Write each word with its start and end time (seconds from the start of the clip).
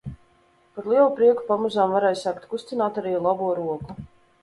Par 0.77 0.87
lielu 0.93 1.11
prieku 1.19 1.45
pamazām 1.51 1.95
varēju 1.99 2.19
sākt 2.25 2.51
kustināt 2.55 3.01
arī 3.05 3.17
labo 3.31 3.55
roku. 3.63 4.05